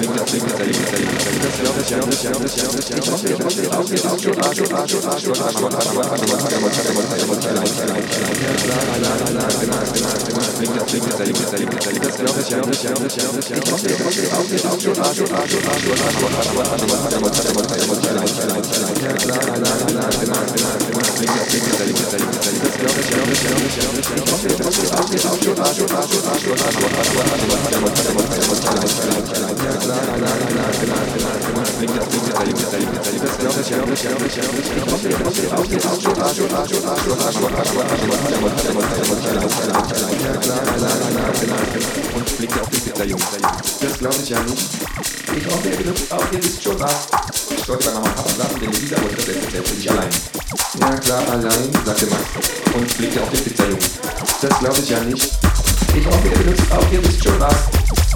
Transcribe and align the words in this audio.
Ich 0.00 0.06
hoffe, 24.30 24.46
ihr 24.48 24.64
habt 24.78 24.94
auch 24.94 25.08
die 25.08 25.18
Aufschuldung, 25.18 25.64
die 25.64 25.92
Aufschuldung, 25.92 26.38
die 26.38 26.87
Das 43.80 43.98
glaube 43.98 44.16
ich 44.22 44.28
ja 44.28 44.42
nicht. 44.42 44.68
Ich 45.36 45.46
hoffe, 45.46 45.68
ihr 45.68 45.76
benutzt 45.76 46.12
auch, 46.12 46.32
ihr 46.32 46.42
wisst 46.42 46.62
schon 46.62 46.80
was. 46.80 47.06
Ich 47.50 47.64
sollte 47.64 47.86
bei 47.86 47.92
Mama 47.94 48.06
und 48.06 48.16
Papa 48.16 48.32
bleiben, 48.32 48.60
denn 48.60 48.72
Lisa 48.72 48.96
wollte 49.02 49.16
das 49.16 49.26
letzte 49.26 49.50
selbst 49.50 49.70
für 49.70 49.76
sich 49.76 49.90
allein. 49.90 50.10
Ja 50.80 50.96
klar, 50.98 51.22
allein, 51.30 51.70
sagte 51.84 52.06
Max 52.06 52.22
und 52.74 52.98
blickte 52.98 53.22
auf 53.22 53.30
den 53.30 53.44
Pizzajungen. 53.44 53.78
Das 54.40 54.58
glaube 54.58 54.78
ich 54.78 54.88
ja 54.88 55.00
nicht. 55.00 55.32
Ich 55.94 56.06
hoffe, 56.06 56.28
ihr 56.28 56.38
benutzt 56.38 56.72
auch, 56.72 56.92
ihr 56.92 57.04
wisst 57.04 57.24
schon 57.24 57.40
was. 57.40 58.07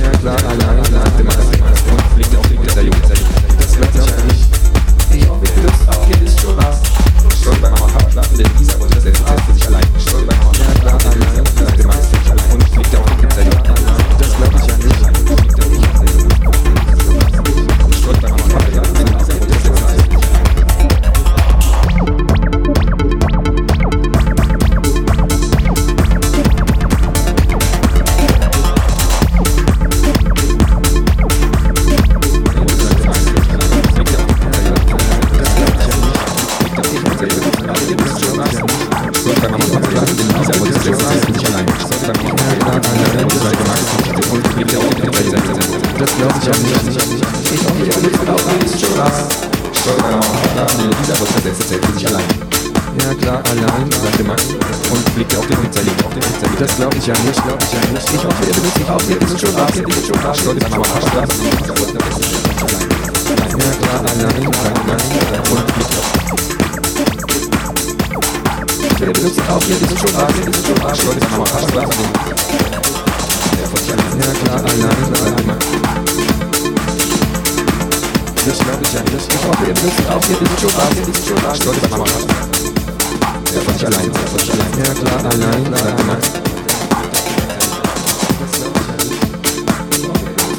Ja 0.00 0.10
klar, 0.20 0.36
allein, 0.50 0.93
ich 46.44 46.50
hoffe, 46.50 47.80
ihr 47.84 47.94
benutzt 47.94 48.20
auch 48.28 48.44
alles 48.52 48.76
schon 48.76 48.92
was. 48.98 49.16
Ich 49.72 49.80
und 49.88 49.96
Papa 49.96 50.20
schlafen, 50.52 50.76
denn 50.78 50.92
Lisa 51.00 51.16
wollte 51.18 51.32
das 51.36 51.44
letzte 51.44 51.64
Zelt 51.66 51.84
für 51.86 51.92
sich 51.92 52.06
allein. 52.06 52.28
Ja 53.00 53.14
klar, 53.14 53.40
allein, 53.48 53.90
sagte 53.90 54.24
Max 54.24 54.44
und 54.52 55.14
blickte 55.14 55.38
auf 55.38 55.46
den 55.46 55.56
Pizzajungen. 55.56 56.04
Auf 56.04 56.12
den 56.12 56.20
Pizzajungen. 56.20 56.58
Das 56.60 56.76
glaube 56.76 56.96
ich 56.98 57.06
ja 57.06 57.14
nicht, 57.24 57.42
glaube 57.44 57.64
ich 57.64 57.72
ja 57.72 57.80
nicht. 57.88 58.12
Ich 58.12 58.24
hoffe, 58.24 58.44
ihr 58.44 58.52
benutzt 58.52 58.84
auch, 58.84 59.00
ihr 59.08 59.16
wisst 59.24 59.40
schon 59.40 59.54
was, 59.56 59.76
ihr 59.76 59.86
wisst 59.88 60.06
schon 60.06 60.20
was. 60.20 60.36
Ich 60.36 60.44
Lisa 61.40 61.72
wollte 61.80 61.96
das 61.96 62.12
Zelt 62.12 62.28
für 62.28 62.52
sich 62.52 62.60
allein. 62.60 62.92
Ja 63.56 63.72
klar, 63.80 64.04
allein, 64.04 64.28
sagte 64.28 64.84
Max 64.84 65.00
und 65.48 65.64
blickte 65.72 65.96
auf 65.96 66.12
Ihr 69.00 69.12
benutzt 69.12 69.40
auch, 69.48 69.64
was. 70.84 70.98
Ich 70.98 71.04
sollte 71.04 71.20
bei 71.20 71.28
Mama 71.30 71.44
und 71.44 71.48
Papa 71.48 71.68
schlafen, 71.72 71.96
denn 71.96 72.24
ja 74.20 74.28
klar, 74.44 74.58
allein, 74.60 75.00
sagte 75.14 75.42
Max. 75.44 75.83
Das 78.46 78.58
glaube 78.58 78.82
ich 78.82 78.92
ja 78.92 79.00
nicht. 79.00 79.32
Ich 79.32 79.44
hoffe, 79.46 79.64
ihr 79.66 79.72
benutzt 79.72 80.04
auch, 80.10 80.20
ihr 80.28 80.38
wisst 80.38 80.60
schon 80.60 80.70
was, 80.76 80.94
ihr 80.94 81.06
wisst 81.06 81.26
schon 81.26 81.40
was. 81.42 81.58
Ich 81.58 81.64
Mama 81.64 81.80
und 81.80 81.88
Papa. 81.90 82.04
Ja, 83.54 83.60
von 83.60 83.72
nicht 83.72 83.86
allein, 83.86 84.12
von 84.12 84.36
nicht 84.36 84.52
allein. 84.52 84.72
Ja 84.76 84.84
klar, 84.92 85.18
allein, 85.32 85.64
sagte 85.72 86.04
Max. 86.04 86.22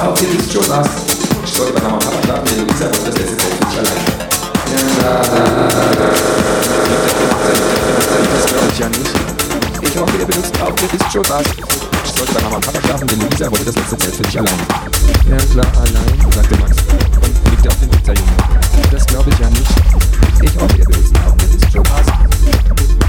Auch 0.00 0.16
ihr 0.22 0.28
wisst 0.38 0.52
schon 0.52 0.68
was. 0.68 0.88
Ich 1.44 1.52
sollte 1.52 1.72
bei 1.74 1.80
Mama 1.82 1.98
Papa 1.98 2.22
schlafen, 2.24 2.46
denn 2.46 2.66
Lisa 2.66 2.86
wollte 2.86 3.10
das 3.10 3.18
letzte 3.18 3.36
für 3.36 3.56
sich 3.68 3.78
allein. 3.78 4.02
Ja 4.72 5.12
das 8.34 8.44
glaube 8.46 8.68
ich 8.72 8.78
ja 8.78 8.88
nicht. 8.88 9.14
Ich 9.82 9.96
hoffe, 10.00 10.16
ihr 10.18 10.26
benutzt 10.26 10.54
auch, 10.62 10.74
ihr 10.82 10.92
wisst 10.92 11.12
schon 11.12 11.28
was. 11.28 11.44
Ich 12.04 12.12
sollte 12.16 12.32
bei 12.32 12.40
Mama 12.40 12.56
und 12.56 12.64
Papa 12.64 12.80
schlafen, 12.80 13.06
denn 13.06 13.20
Lisa 13.20 13.50
wollte 13.50 13.64
das 13.66 13.76
letzte 13.76 13.98
Zelt 13.98 14.16
für 14.16 14.24
sich 14.24 14.38
allein. 14.38 14.60
Ja 15.28 15.36
klar, 15.36 15.66
allein, 15.76 16.32
sagte 16.32 16.56
Max 16.56 16.76
und 17.20 17.45
auf 17.68 17.78
den 17.80 17.90
Pizza-Jungen. 17.90 18.36
Das 18.90 19.06
glaube 19.06 19.30
ich 19.30 19.38
ja 19.38 19.50
nicht. 19.50 19.70
Ich 20.42 20.56
hoffe, 20.60 20.76
ihr 20.76 20.86
wisst, 20.88 21.16
aber 21.16 21.42
ihr 21.44 21.56
ist 21.56 21.72
schon 21.72 21.84
was. 21.86 23.05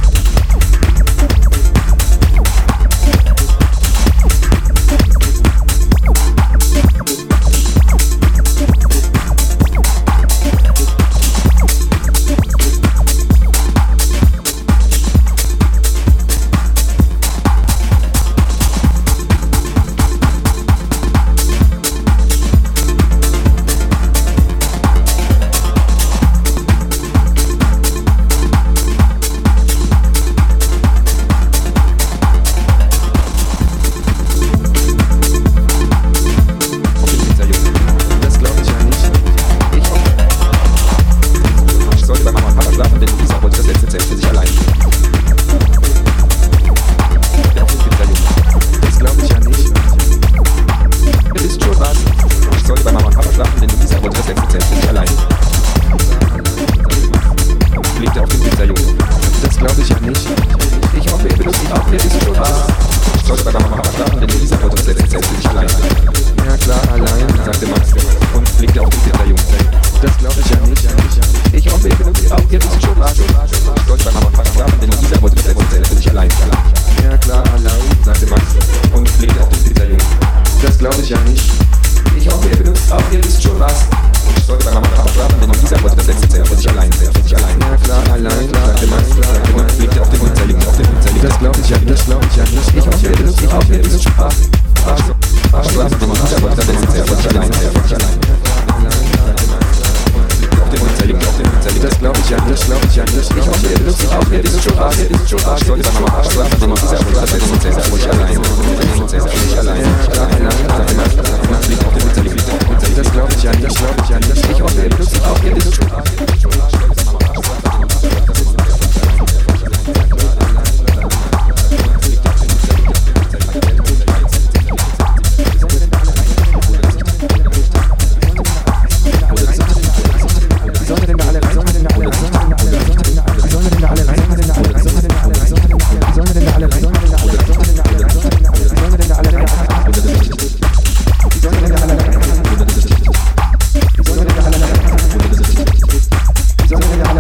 ich 103.38 103.48
hoffe, 103.48 103.68
ihr 103.68 103.78
benutzt 103.78 104.08
auch, 104.08 104.32
ihr 104.32 104.44
wisst 104.44 104.64
schon 104.64 104.78
Arsch, 104.78 104.98
ihr 105.00 105.10
wisst 105.10 105.30
schon 105.30 105.44
Arsch, 105.46 105.66
soll 105.66 105.80
ich 105.80 105.86
nochmal 105.86 106.12
Arsch 106.12 106.30
sagen, 106.30 106.50
denn 106.62 106.74
dieser 106.76 107.00
Abschluss 107.00 107.44
ist 107.44 107.52
uns 107.52 107.64
sehr, 107.64 107.88
ruhig 107.92 108.10
allein, 108.10 108.38
uns 108.38 109.12
sehr, 109.12 109.22
ruhig 109.22 109.58
allein, 109.58 109.84
allein, 109.86 110.48
allein, 110.48 110.90
allein, 110.90 111.70
liegt 111.70 111.86
auf 111.86 111.94
dem 111.94 112.04
Winter, 112.04 112.22
liegt 112.24 112.50
auf 112.50 112.60
dem 112.60 112.70
Winter, 112.70 112.90
das 112.96 113.12
glaub 113.12 113.30
ich 113.32 113.50
an, 113.50 113.62
das 113.62 113.74
glaub 113.76 113.96
ich 114.04 114.16
an, 114.16 114.22
ich 114.52 114.62
hoffe, 114.62 114.82
ihr 114.82 114.90
benutzt 114.90 115.14
mich 115.14 115.24
auch, 115.24 115.44
ihr 115.44 115.56
wisst 115.56 115.76
schon 115.76 115.92
Arsch, 115.92 116.12
ihr 116.20 116.42
schon 116.42 116.62
Arsch, 116.62 117.07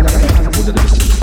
가장 0.07 0.51
모델을 0.55 0.79
했습니다. 0.83 1.16